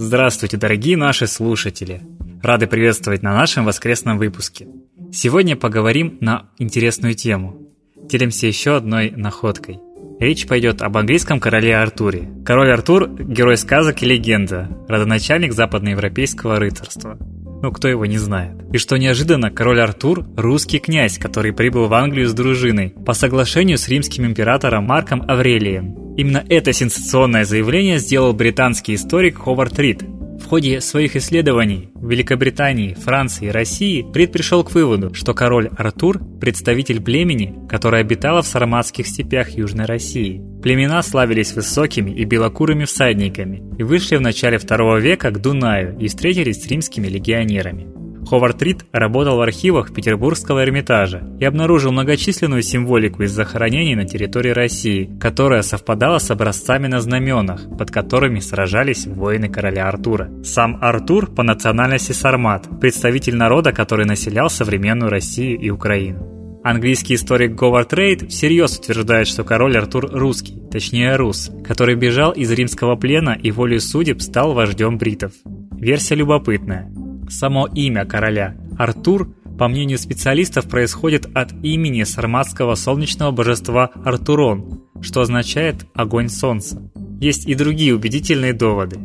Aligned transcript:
Здравствуйте, 0.00 0.56
дорогие 0.56 0.96
наши 0.96 1.26
слушатели! 1.26 2.02
Рады 2.40 2.68
приветствовать 2.68 3.24
на 3.24 3.34
нашем 3.34 3.64
воскресном 3.64 4.16
выпуске. 4.16 4.68
Сегодня 5.12 5.56
поговорим 5.56 6.18
на 6.20 6.50
интересную 6.56 7.14
тему. 7.14 7.66
Делимся 7.96 8.46
еще 8.46 8.76
одной 8.76 9.10
находкой. 9.10 9.80
Речь 10.20 10.46
пойдет 10.46 10.82
об 10.82 10.96
английском 10.96 11.40
короле 11.40 11.76
Артуре. 11.76 12.30
Король 12.46 12.70
Артур– 12.70 13.08
герой 13.18 13.56
сказок 13.56 14.00
и 14.04 14.06
легенда, 14.06 14.68
родоначальник 14.86 15.52
западноевропейского 15.52 16.60
рыцарства– 16.60 17.18
ну, 17.62 17.72
кто 17.72 17.88
его 17.88 18.06
не 18.06 18.18
знает. 18.18 18.56
И 18.72 18.78
что 18.78 18.96
неожиданно, 18.96 19.50
король 19.50 19.80
Артур– 19.80 20.24
русский 20.36 20.78
князь, 20.78 21.18
который 21.18 21.52
прибыл 21.52 21.88
в 21.88 21.94
Англию 21.94 22.28
с 22.28 22.32
дружиной 22.32 22.94
по 23.04 23.14
соглашению 23.14 23.78
с 23.78 23.88
римским 23.88 24.26
императором 24.26 24.84
Марком 24.84 25.24
Аврелием. 25.28 26.14
Именно 26.16 26.44
это 26.48 26.72
сенсационное 26.72 27.44
заявление 27.44 27.98
сделал 27.98 28.32
британский 28.32 28.94
историк 28.94 29.38
Ховард 29.38 29.78
Рид, 29.78 30.02
в 30.38 30.46
ходе 30.46 30.80
своих 30.80 31.16
исследований 31.16 31.90
в 31.94 32.08
Великобритании, 32.08 32.94
Франции 32.94 33.46
и 33.46 33.50
России 33.50 34.06
Рид 34.14 34.32
пришел 34.32 34.64
к 34.64 34.72
выводу, 34.72 35.12
что 35.14 35.34
король 35.34 35.68
Артур– 35.76 36.20
представитель 36.40 37.02
племени, 37.02 37.54
которое 37.68 38.02
обитало 38.02 38.42
в 38.42 38.46
сарматских 38.46 39.06
степях 39.06 39.50
Южной 39.50 39.86
России. 39.86 40.40
Племена 40.62 41.02
славились 41.02 41.52
высокими 41.52 42.10
и 42.10 42.24
белокурыми 42.24 42.84
всадниками 42.84 43.62
и 43.78 43.82
вышли 43.82 44.16
в 44.16 44.20
начале 44.20 44.58
II 44.58 45.00
века 45.00 45.30
к 45.30 45.40
Дунаю 45.40 45.96
и 45.98 46.08
встретились 46.08 46.62
с 46.62 46.66
римскими 46.66 47.08
легионерами. 47.08 47.86
Ховард 48.26 48.62
Рид 48.62 48.84
работал 48.92 49.36
в 49.36 49.40
архивах 49.40 49.94
Петербургского 49.94 50.62
Эрмитажа 50.64 51.22
и 51.40 51.44
обнаружил 51.44 51.92
многочисленную 51.92 52.62
символику 52.62 53.22
из 53.22 53.32
захоронений 53.32 53.94
на 53.94 54.04
территории 54.04 54.50
России, 54.50 55.10
которая 55.20 55.62
совпадала 55.62 56.18
с 56.18 56.30
образцами 56.30 56.86
на 56.86 57.00
знаменах, 57.00 57.62
под 57.78 57.90
которыми 57.90 58.40
сражались 58.40 59.06
воины 59.06 59.48
короля 59.48 59.88
Артура. 59.88 60.30
Сам 60.44 60.78
Артур 60.80 61.30
по 61.30 61.42
национальности 61.42 62.12
сармат, 62.12 62.66
представитель 62.80 63.36
народа, 63.36 63.72
который 63.72 64.06
населял 64.06 64.50
современную 64.50 65.10
Россию 65.10 65.58
и 65.58 65.70
Украину. 65.70 66.38
Английский 66.64 67.14
историк 67.14 67.54
Говард 67.54 67.94
Рейд 67.94 68.30
всерьез 68.30 68.78
утверждает, 68.78 69.28
что 69.28 69.44
король 69.44 69.78
Артур 69.78 70.10
русский, 70.12 70.60
точнее 70.70 71.16
рус, 71.16 71.50
который 71.64 71.94
бежал 71.94 72.32
из 72.32 72.50
римского 72.50 72.96
плена 72.96 73.38
и 73.40 73.50
волей 73.50 73.78
судеб 73.78 74.20
стал 74.20 74.52
вождем 74.52 74.98
бритов. 74.98 75.32
Версия 75.78 76.16
любопытная. 76.16 76.92
Само 77.28 77.66
имя 77.66 78.04
короля 78.04 78.56
Артур, 78.78 79.28
по 79.58 79.68
мнению 79.68 79.98
специалистов, 79.98 80.68
происходит 80.68 81.26
от 81.34 81.52
имени 81.62 82.04
сарматского 82.04 82.74
солнечного 82.74 83.32
божества 83.32 83.90
Артурон, 84.04 84.82
что 85.00 85.20
означает 85.20 85.86
«огонь 85.94 86.28
солнца». 86.28 86.80
Есть 87.20 87.46
и 87.46 87.54
другие 87.54 87.94
убедительные 87.94 88.52
доводы. 88.52 88.98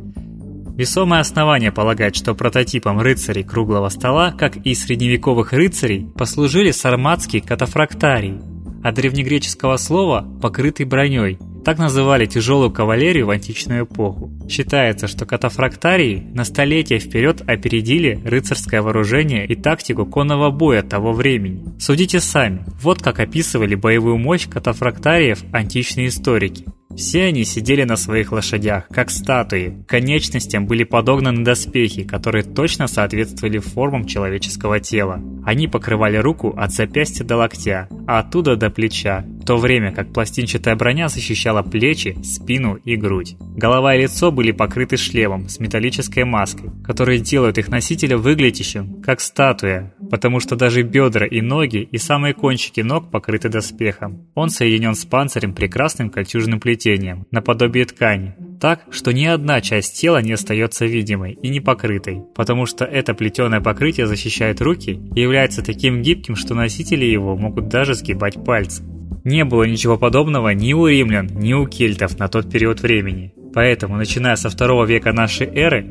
Весомое 0.76 1.20
основание 1.20 1.72
полагать, 1.72 2.16
что 2.16 2.34
прототипом 2.34 3.00
рыцарей 3.00 3.44
круглого 3.44 3.90
стола, 3.90 4.32
как 4.32 4.58
и 4.58 4.74
средневековых 4.74 5.54
рыцарей, 5.54 6.08
послужили 6.18 6.72
сарматские 6.72 7.42
катафрактарии, 7.42 8.42
от 8.84 8.96
древнегреческого 8.96 9.78
слова 9.78 10.26
«покрытый 10.42 10.86
броней», 10.86 11.38
так 11.64 11.78
называли 11.78 12.26
тяжелую 12.26 12.72
кавалерию 12.72 13.28
в 13.28 13.30
античную 13.30 13.86
эпоху. 13.86 14.32
Считается, 14.50 15.08
что 15.08 15.26
катафрактарии 15.26 16.28
на 16.34 16.44
столетия 16.44 17.00
вперед 17.00 17.42
опередили 17.48 18.20
рыцарское 18.24 18.82
вооружение 18.82 19.46
и 19.46 19.56
тактику 19.56 20.06
конного 20.06 20.52
боя 20.52 20.84
того 20.84 21.14
времени. 21.14 21.64
Судите 21.80 22.20
сами, 22.20 22.66
вот 22.82 23.02
как 23.02 23.20
описывали 23.20 23.76
боевую 23.76 24.18
мощь 24.18 24.48
катафрактариев 24.48 25.40
античные 25.52 26.08
историки. 26.08 26.66
Все 26.96 27.24
они 27.24 27.44
сидели 27.44 27.84
на 27.84 27.96
своих 27.96 28.32
лошадях, 28.32 28.88
как 28.90 29.10
статуи. 29.10 29.74
К 29.88 29.90
конечностям 29.90 30.68
были 30.68 30.84
подогнаны 30.84 31.44
доспехи, 31.44 32.04
которые 32.04 32.44
точно 32.44 32.88
соответствовали 32.88 33.58
формам 33.58 34.06
человеческого 34.06 34.80
тела. 34.80 35.20
Они 35.44 35.68
покрывали 35.68 36.18
руку 36.18 36.54
от 36.56 36.72
запястья 36.72 37.24
до 37.24 37.38
локтя, 37.38 37.90
а 38.08 38.20
оттуда 38.20 38.56
до 38.56 38.70
плеча, 38.70 39.26
в 39.42 39.46
то 39.46 39.58
время 39.58 39.92
как 39.92 40.14
пластинчатая 40.14 40.76
броня 40.76 41.10
защищала 41.10 41.64
плечи, 41.64 42.16
спину 42.24 42.76
и 42.76 42.96
грудь. 42.96 43.36
Голова 43.58 43.96
и 43.96 44.04
лицо 44.04 44.32
были 44.32 44.52
покрыты 44.52 44.98
шлемом 44.98 45.50
с 45.50 45.60
металлической 45.60 46.24
маской, 46.24 46.70
которые 46.84 47.20
делают 47.20 47.58
их 47.58 47.70
носителя 47.70 48.18
выглядящим, 48.18 49.02
как 49.02 49.20
статуя, 49.20 49.94
потому 50.12 50.40
что 50.40 50.56
даже 50.56 50.84
бедра 50.84 51.26
и 51.26 51.42
ноги 51.42 51.88
и 51.92 51.98
самые 51.98 52.34
кончики 52.34 52.82
ног 52.82 53.10
покрыты 53.12 53.50
доспехом. 53.50 54.28
Он 54.36 54.50
соединен 54.50 54.96
с 54.96 55.06
панцирем 55.06 55.54
прекрасным 55.54 56.10
кольчужным 56.10 56.60
плетением 56.60 56.83
плетением, 56.84 57.26
наподобие 57.32 57.86
ткани, 57.86 58.36
так, 58.60 58.82
что 58.92 59.12
ни 59.12 59.26
одна 59.26 59.62
часть 59.62 60.00
тела 60.00 60.22
не 60.22 60.34
остается 60.34 60.86
видимой 60.86 61.34
и 61.34 61.50
не 61.50 61.60
покрытой, 61.60 62.22
потому 62.36 62.66
что 62.66 62.86
это 62.86 63.14
плетеное 63.14 63.62
покрытие 63.62 64.08
защищает 64.08 64.62
руки 64.62 65.00
и 65.16 65.22
является 65.22 65.64
таким 65.64 66.02
гибким, 66.02 66.36
что 66.36 66.56
носители 66.56 67.06
его 67.06 67.36
могут 67.38 67.70
даже 67.70 67.94
сгибать 67.94 68.44
пальцы. 68.44 68.84
Не 69.24 69.46
было 69.46 69.64
ничего 69.64 69.98
подобного 69.98 70.50
ни 70.50 70.74
у 70.74 70.88
римлян, 70.88 71.28
ни 71.28 71.54
у 71.54 71.66
кельтов 71.68 72.20
на 72.20 72.28
тот 72.28 72.52
период 72.52 72.82
времени. 72.82 73.34
Поэтому, 73.54 73.96
начиная 73.96 74.36
со 74.36 74.50
второго 74.50 74.86
века 74.86 75.14
нашей 75.14 75.48
эры, 75.48 75.86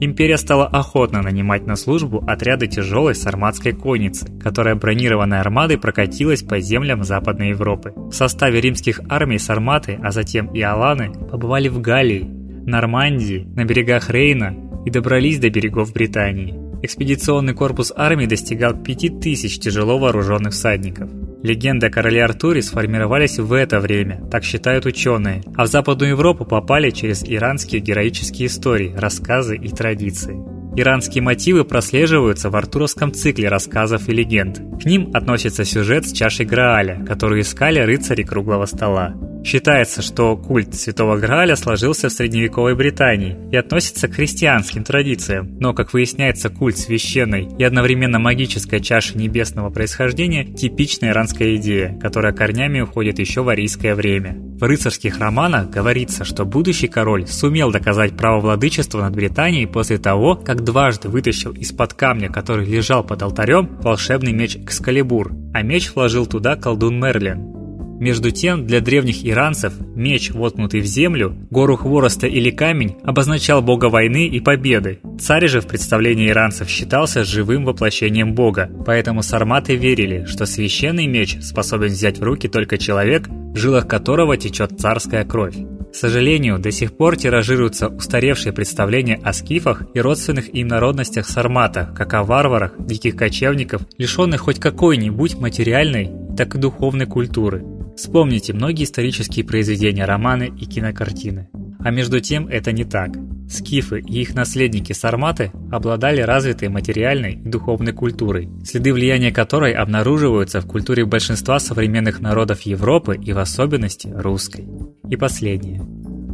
Империя 0.00 0.38
стала 0.38 0.66
охотно 0.66 1.22
нанимать 1.22 1.66
на 1.66 1.76
службу 1.76 2.24
отряды 2.26 2.66
тяжелой 2.66 3.14
сарматской 3.14 3.72
конницы, 3.72 4.26
которая 4.40 4.74
бронированной 4.74 5.38
армадой 5.38 5.78
прокатилась 5.78 6.42
по 6.42 6.58
землям 6.58 7.04
Западной 7.04 7.50
Европы. 7.50 7.92
В 7.94 8.12
составе 8.12 8.60
римских 8.60 9.00
армий 9.08 9.38
сарматы, 9.38 9.98
а 10.02 10.10
затем 10.10 10.52
и 10.52 10.60
аланы, 10.60 11.12
побывали 11.12 11.68
в 11.68 11.80
Галлии, 11.80 12.28
Нормандии, 12.66 13.46
на 13.54 13.64
берегах 13.64 14.10
Рейна 14.10 14.56
и 14.84 14.90
добрались 14.90 15.38
до 15.38 15.48
берегов 15.50 15.92
Британии. 15.92 16.63
Экспедиционный 16.84 17.54
корпус 17.54 17.94
армии 17.96 18.26
достигал 18.26 18.74
5000 18.74 19.58
тяжело 19.58 19.98
вооруженных 19.98 20.52
всадников. 20.52 21.08
Легенды 21.42 21.86
о 21.86 21.90
короле 21.90 22.22
Артуре 22.22 22.60
сформировались 22.60 23.38
в 23.38 23.54
это 23.54 23.80
время, 23.80 24.22
так 24.30 24.44
считают 24.44 24.84
ученые, 24.84 25.42
а 25.56 25.64
в 25.64 25.68
Западную 25.68 26.10
Европу 26.10 26.44
попали 26.44 26.90
через 26.90 27.24
иранские 27.24 27.80
героические 27.80 28.48
истории, 28.48 28.94
рассказы 28.94 29.56
и 29.56 29.70
традиции. 29.70 30.36
Иранские 30.76 31.22
мотивы 31.22 31.64
прослеживаются 31.64 32.50
в 32.50 32.56
артуровском 32.56 33.14
цикле 33.14 33.48
рассказов 33.48 34.10
и 34.10 34.12
легенд. 34.12 34.58
К 34.82 34.84
ним 34.84 35.10
относится 35.14 35.64
сюжет 35.64 36.06
с 36.06 36.12
чашей 36.12 36.44
Грааля, 36.44 37.02
которую 37.06 37.40
искали 37.40 37.78
рыцари 37.78 38.24
круглого 38.24 38.66
стола. 38.66 39.14
Считается, 39.44 40.00
что 40.00 40.38
культ 40.38 40.74
Святого 40.74 41.18
Грааля 41.18 41.54
сложился 41.54 42.08
в 42.08 42.12
средневековой 42.12 42.74
Британии 42.74 43.36
и 43.52 43.56
относится 43.56 44.08
к 44.08 44.14
христианским 44.14 44.84
традициям, 44.84 45.58
но, 45.60 45.74
как 45.74 45.92
выясняется, 45.92 46.48
культ 46.48 46.78
священной 46.78 47.48
и 47.58 47.62
одновременно 47.62 48.18
магической 48.18 48.80
чаши 48.80 49.18
небесного 49.18 49.68
происхождения– 49.68 50.44
типичная 50.56 51.10
иранская 51.10 51.56
идея, 51.56 51.98
которая 52.00 52.32
корнями 52.32 52.80
уходит 52.80 53.18
еще 53.18 53.42
в 53.42 53.50
арийское 53.50 53.94
время. 53.94 54.34
В 54.58 54.62
рыцарских 54.62 55.18
романах 55.18 55.68
говорится, 55.68 56.24
что 56.24 56.46
будущий 56.46 56.88
король 56.88 57.26
сумел 57.26 57.70
доказать 57.70 58.16
право 58.16 58.40
владычества 58.40 59.02
над 59.02 59.14
Британией 59.14 59.66
после 59.66 59.98
того, 59.98 60.36
как 60.36 60.64
дважды 60.64 61.10
вытащил 61.10 61.52
из-под 61.52 61.92
камня, 61.92 62.30
который 62.30 62.64
лежал 62.64 63.04
под 63.04 63.22
алтарем, 63.22 63.78
волшебный 63.82 64.32
меч 64.32 64.56
Экскалибур, 64.56 65.32
а 65.52 65.60
меч 65.60 65.92
вложил 65.94 66.24
туда 66.24 66.56
колдун 66.56 66.98
Мерлин. 66.98 67.53
Между 68.00 68.30
тем, 68.30 68.66
для 68.66 68.80
древних 68.80 69.24
иранцев 69.24 69.74
меч, 69.94 70.30
воткнутый 70.32 70.80
в 70.80 70.84
землю, 70.84 71.36
гору 71.50 71.76
хвороста 71.76 72.26
или 72.26 72.50
камень 72.50 72.96
обозначал 73.04 73.62
бога 73.62 73.86
войны 73.86 74.26
и 74.26 74.40
победы. 74.40 75.00
Царь 75.20 75.46
же 75.46 75.60
в 75.60 75.66
представлении 75.66 76.28
иранцев 76.28 76.68
считался 76.68 77.24
живым 77.24 77.64
воплощением 77.64 78.34
бога, 78.34 78.68
поэтому 78.84 79.22
сарматы 79.22 79.76
верили, 79.76 80.24
что 80.26 80.44
священный 80.44 81.06
меч 81.06 81.38
способен 81.40 81.88
взять 81.88 82.18
в 82.18 82.22
руки 82.22 82.48
только 82.48 82.78
человек, 82.78 83.28
в 83.28 83.56
жилах 83.56 83.86
которого 83.86 84.36
течет 84.36 84.78
царская 84.78 85.24
кровь. 85.24 85.54
К 85.94 85.96
сожалению, 85.96 86.58
до 86.58 86.72
сих 86.72 86.96
пор 86.96 87.16
тиражируются 87.16 87.86
устаревшие 87.86 88.52
представления 88.52 89.20
о 89.22 89.32
скифах 89.32 89.84
и 89.94 90.00
родственных 90.00 90.52
им 90.52 90.66
народностях 90.66 91.28
сарматах, 91.28 91.94
как 91.94 92.14
о 92.14 92.24
варварах, 92.24 92.72
диких 92.80 93.14
кочевников, 93.14 93.82
лишенных 93.96 94.40
хоть 94.40 94.58
какой-нибудь 94.58 95.36
материальной, 95.36 96.10
так 96.36 96.56
и 96.56 96.58
духовной 96.58 97.06
культуры. 97.06 97.64
Вспомните 97.96 98.52
многие 98.52 98.84
исторические 98.84 99.44
произведения, 99.44 100.04
романы 100.04 100.52
и 100.58 100.66
кинокартины. 100.66 101.48
А 101.78 101.90
между 101.90 102.20
тем 102.20 102.48
это 102.48 102.72
не 102.72 102.84
так. 102.84 103.10
Скифы 103.48 104.00
и 104.00 104.22
их 104.22 104.34
наследники-сарматы 104.34 105.52
обладали 105.70 106.22
развитой 106.22 106.68
материальной 106.68 107.34
и 107.34 107.48
духовной 107.48 107.92
культурой, 107.92 108.48
следы 108.64 108.92
влияния 108.92 109.30
которой 109.32 109.72
обнаруживаются 109.72 110.60
в 110.60 110.66
культуре 110.66 111.04
большинства 111.04 111.60
современных 111.60 112.20
народов 112.20 112.62
Европы 112.62 113.16
и 113.22 113.32
в 113.32 113.38
особенности 113.38 114.08
русской. 114.08 114.66
И 115.08 115.16
последнее. 115.16 115.82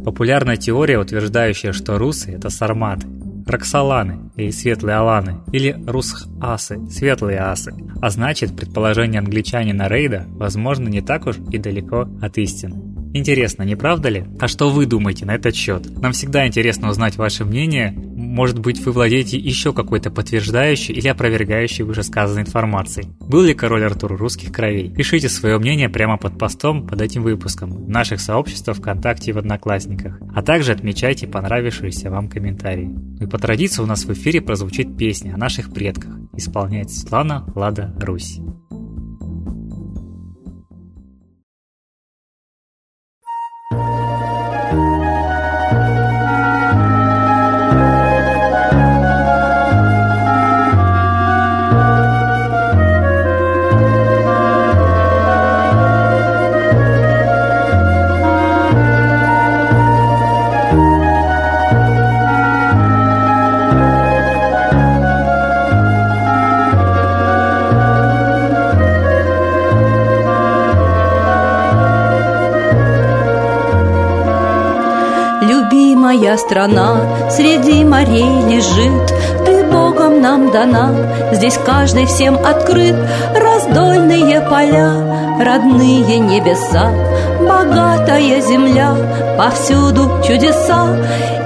Популярная 0.03 0.55
теория, 0.55 0.97
утверждающая, 0.97 1.73
что 1.73 1.97
русы– 1.97 2.31
это 2.35 2.49
сарматы– 2.49 3.07
Роксоланы 3.45 4.31
или 4.35 4.51
светлые 4.51 4.97
аланы, 4.97 5.41
или 5.51 5.75
русх-асы, 5.87 6.79
светлые 6.89 7.39
асы. 7.39 7.73
А 8.01 8.09
значит, 8.09 8.55
предположение 8.55 9.19
англичанина 9.19 9.87
Рейда, 9.87 10.25
возможно, 10.27 10.87
не 10.87 11.01
так 11.01 11.27
уж 11.27 11.37
и 11.51 11.57
далеко 11.57 12.07
от 12.21 12.37
истины. 12.37 12.90
Интересно, 13.13 13.63
не 13.63 13.75
правда 13.75 14.09
ли? 14.09 14.25
А 14.39 14.47
что 14.47 14.69
вы 14.69 14.85
думаете 14.85 15.25
на 15.25 15.35
этот 15.35 15.55
счет? 15.55 15.89
Нам 16.01 16.13
всегда 16.13 16.47
интересно 16.47 16.89
узнать 16.89 17.17
ваше 17.17 17.43
мнение. 17.43 17.93
может 18.15 18.59
быть, 18.59 18.79
вы 18.79 18.93
владеете 18.93 19.37
еще 19.37 19.73
какой-то 19.73 20.09
подтверждающей 20.09 20.93
или 20.93 21.07
опровергающей 21.09 21.83
вышесказанной 21.83 22.43
информацией. 22.43 23.07
Был 23.19 23.41
ли 23.41 23.53
король 23.53 23.83
Артур 23.83 24.15
русских 24.15 24.51
кровей? 24.51 24.89
Пишите 24.89 25.27
свое 25.27 25.57
мнение 25.57 25.89
прямо 25.89 26.17
под 26.17 26.37
постом 26.37 26.87
под 26.87 27.01
этим 27.01 27.23
выпуском 27.23 27.71
в 27.71 27.89
наших 27.89 28.21
сообществах 28.21 28.77
ВКонтакте 28.77 29.31
и 29.31 29.33
в 29.33 29.37
Одноклассниках, 29.37 30.19
а 30.33 30.41
также 30.41 30.71
отмечайте 30.71 31.27
понравившиеся 31.27 32.09
вам 32.09 32.29
комментарии. 32.29 32.91
И 33.19 33.25
по 33.25 33.37
традиции 33.37 33.81
у 33.81 33.85
нас 33.85 34.05
в 34.05 34.13
эфире 34.13 34.41
прозвучит 34.41 34.97
песня 34.97 35.33
о 35.33 35.37
наших 35.37 35.73
предках. 35.73 36.17
Исполняет 36.35 36.91
Светлана 36.91 37.45
Лада 37.55 37.93
Русь. 37.99 38.39
Любимая 76.11 76.37
страна. 76.37 77.29
Среди 77.29 77.85
морей 77.85 78.41
лежит 78.49 79.13
Ты 79.45 79.63
Богом 79.63 80.21
нам 80.21 80.51
дана, 80.51 80.93
здесь 81.31 81.57
каждый 81.65 82.05
всем 82.05 82.35
открыт 82.35 82.95
Раздольные 83.33 84.41
поля, 84.41 85.30
родные 85.43 86.19
небеса. 86.19 86.91
Богатая 87.39 88.41
земля, 88.41 88.95
повсюду 89.37 90.21
чудеса. 90.25 90.95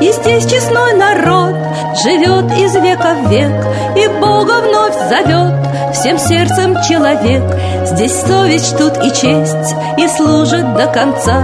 И 0.02 0.12
здесь 0.12 0.46
честной 0.46 0.94
народ 0.94 1.56
живет 2.04 2.52
из 2.58 2.76
века 2.76 3.16
в 3.16 3.32
век 3.32 3.52
И 3.96 4.08
Бога 4.20 4.60
вновь 4.62 5.10
зовет 5.10 5.66
всем 5.96 6.20
сердцем 6.20 6.76
человек. 6.88 7.42
Здесь 7.86 8.22
совесть, 8.22 8.78
тут 8.78 8.98
и 8.98 9.10
честь, 9.10 9.76
и 9.98 10.08
служит 10.08 10.76
до 10.76 10.88
конца. 10.88 11.44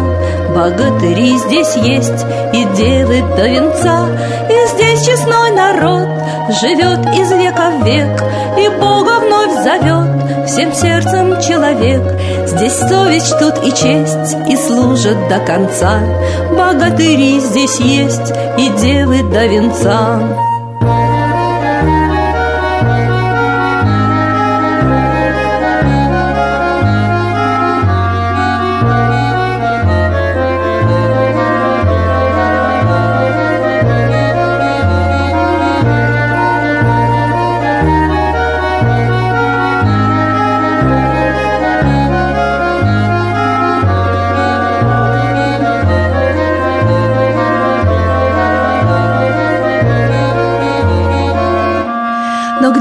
Богатыри 0.53 1.37
здесь 1.37 1.75
есть, 1.77 2.25
и 2.53 2.65
девы 2.75 3.21
до 3.37 3.47
венца. 3.47 4.07
И 4.49 4.67
здесь 4.67 5.05
честной 5.05 5.51
народ 5.51 6.09
живет 6.61 6.99
из 7.15 7.31
века 7.31 7.71
в 7.71 7.85
век 7.85 8.23
И 8.59 8.67
Бога 8.79 9.20
зовет 9.63 10.47
всем 10.47 10.73
сердцем 10.73 11.41
человек. 11.41 12.01
Здесь 12.47 12.77
совесть, 12.77 13.37
тут 13.39 13.63
и 13.63 13.69
честь, 13.71 14.35
и 14.49 14.55
служит 14.55 15.17
до 15.29 15.39
конца. 15.39 15.99
Богатыри 16.51 17.39
здесь 17.39 17.79
есть, 17.79 18.31
и 18.57 18.69
девы 18.79 19.23
до 19.23 19.45
венца 19.45 20.50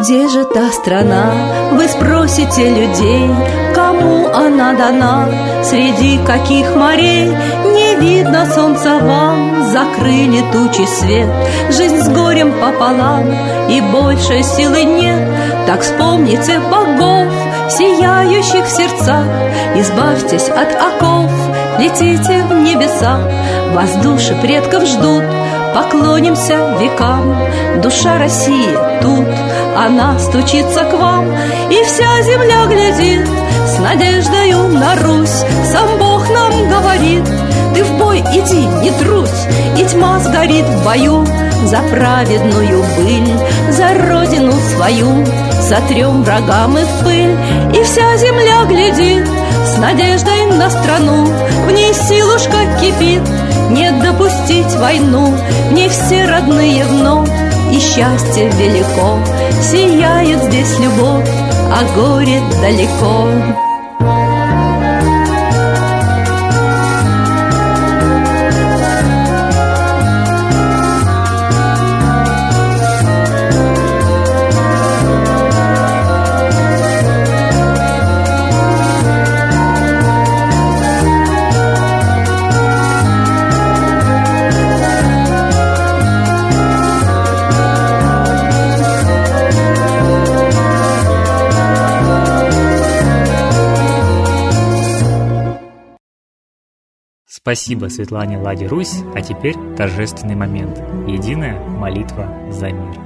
где 0.00 0.28
же 0.28 0.44
та 0.44 0.70
страна, 0.72 1.26
вы 1.72 1.86
спросите 1.86 2.68
людей, 2.70 3.30
Кому 3.74 4.28
она 4.28 4.72
дана, 4.72 5.28
среди 5.62 6.18
каких 6.24 6.74
морей 6.74 7.30
Не 7.64 7.96
видно 7.96 8.46
солнца 8.46 8.98
вам, 8.98 9.70
закрыли 9.70 10.42
тучи 10.52 10.86
свет 10.86 11.28
Жизнь 11.70 12.00
с 12.00 12.08
горем 12.08 12.52
пополам, 12.52 13.26
и 13.68 13.80
больше 13.80 14.42
силы 14.42 14.84
нет 14.84 15.20
Так 15.66 15.82
вспомните 15.82 16.58
богов, 16.60 17.32
сияющих 17.70 18.66
в 18.66 18.70
сердцах. 18.70 19.26
Избавьтесь 19.76 20.48
от 20.48 20.68
оков, 20.74 21.30
летите 21.78 22.42
в 22.42 22.52
небеса. 22.54 23.18
Вас 23.72 23.94
души 24.02 24.34
предков 24.42 24.84
ждут, 24.86 25.24
поклонимся 25.74 26.76
векам. 26.80 27.36
Душа 27.80 28.18
России 28.18 28.76
тут, 29.00 29.26
она 29.80 30.18
стучится 30.18 30.84
к 30.84 30.92
вам 30.92 31.26
И 31.70 31.84
вся 31.84 32.22
земля 32.22 32.66
глядит 32.66 33.26
с 33.66 33.78
надеждою 33.78 34.68
на 34.68 34.94
Русь. 34.96 35.44
Сам 35.72 35.98
Бог 35.98 36.28
нам 36.28 36.68
говорит, 36.68 37.24
ты 37.74 37.82
в 37.84 37.98
бой 37.98 38.20
иди, 38.20 38.66
не 38.82 38.90
трусь 38.90 39.46
И 39.78 39.84
тьма 39.84 40.20
сгорит 40.20 40.66
в 40.66 40.84
бою 40.84 41.24
за 41.64 41.78
праведную 41.90 42.84
быль 42.96 43.72
За 43.72 43.94
родину 44.08 44.52
свою 44.74 45.24
сотрем 45.62 46.24
врагам 46.24 46.76
и 46.76 46.82
в 46.82 47.04
пыль 47.04 47.36
И 47.74 47.82
вся 47.82 48.16
земля 48.16 48.64
глядит 48.68 49.26
с 49.66 49.78
надеждой 49.78 50.46
на 50.46 50.68
страну. 50.70 51.26
В 51.66 51.70
ней 51.70 51.94
силушка 51.94 52.56
кипит, 52.80 53.22
не 53.70 53.90
допустить 53.92 54.74
войну 54.76 55.32
Не 55.70 55.88
все 55.88 56.26
родные 56.26 56.84
вновь 56.84 57.49
и 57.72 57.78
счастье 57.78 58.50
велико. 58.58 59.18
Сияет 59.62 60.42
здесь 60.44 60.78
любовь, 60.78 61.28
а 61.72 61.84
горе 61.94 62.40
далеко 62.60 63.69
Спасибо 97.42 97.86
Светлане 97.86 98.36
Ладе 98.36 98.66
Русь, 98.66 98.96
а 99.14 99.22
теперь 99.22 99.54
торжественный 99.74 100.34
момент. 100.34 100.76
Единая 101.08 101.58
молитва 101.58 102.28
за 102.50 102.70
мир. 102.70 103.00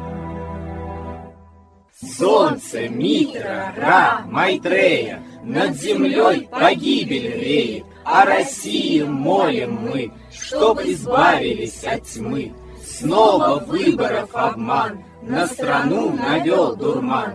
Солнце, 2.02 2.88
Митра, 2.88 3.72
Ра, 3.76 4.22
Майтрея, 4.26 5.22
над 5.44 5.76
землей 5.76 6.48
погибель 6.50 7.30
реет, 7.40 7.84
О 8.04 8.24
России 8.24 9.02
молим 9.04 9.74
мы, 9.74 10.10
чтоб 10.32 10.80
избавились 10.80 11.84
от 11.84 12.02
тьмы. 12.02 12.52
Снова 12.84 13.60
выборов 13.64 14.30
обман, 14.32 15.04
на 15.22 15.46
страну 15.46 16.10
навел 16.10 16.74
дурман. 16.74 17.34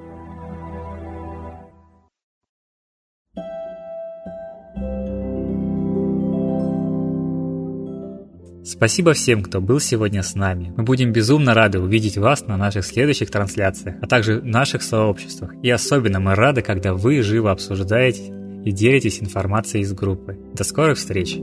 Спасибо 8.63 9.13
всем, 9.13 9.41
кто 9.41 9.59
был 9.59 9.79
сегодня 9.79 10.21
с 10.21 10.35
нами. 10.35 10.71
Мы 10.77 10.83
будем 10.83 11.11
безумно 11.11 11.53
рады 11.53 11.79
увидеть 11.79 12.17
вас 12.17 12.45
на 12.45 12.57
наших 12.57 12.85
следующих 12.85 13.31
трансляциях, 13.31 13.95
а 14.01 14.07
также 14.07 14.39
в 14.39 14.45
наших 14.45 14.83
сообществах. 14.83 15.51
И 15.63 15.69
особенно 15.69 16.19
мы 16.19 16.35
рады, 16.35 16.61
когда 16.61 16.93
вы 16.93 17.23
живо 17.23 17.51
обсуждаете 17.51 18.33
и 18.63 18.71
делитесь 18.71 19.21
информацией 19.21 19.83
из 19.83 19.93
группы. 19.93 20.37
До 20.53 20.63
скорых 20.63 20.97
встреч! 20.97 21.37